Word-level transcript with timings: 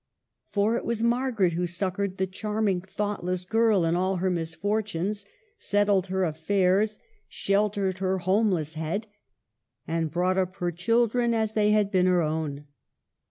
For 0.51 0.75
it 0.77 0.83
was 0.83 1.03
Margaret 1.03 1.53
who 1.53 1.67
succored 1.67 2.17
the 2.17 2.25
charming, 2.25 2.81
thoughtless 2.81 3.45
girl 3.45 3.85
in 3.85 3.95
all 3.95 4.15
her 4.15 4.31
misfortunes, 4.31 5.27
settled 5.59 6.07
her 6.07 6.23
affairs, 6.23 6.97
sheltered 7.29 7.99
her 7.99 8.15
NERAC 8.17 8.27
in 8.27 8.49
1530. 8.49 8.49
129 8.49 8.49
homeless 8.49 8.73
head, 8.73 9.07
and 9.87 10.11
brought 10.11 10.39
up 10.39 10.55
her 10.55 10.71
children 10.71 11.35
as 11.35 11.53
they 11.53 11.69
had 11.69 11.91
been 11.91 12.07
her 12.07 12.23
own. 12.23 12.65